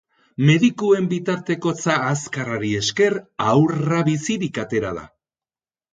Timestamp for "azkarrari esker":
2.13-3.19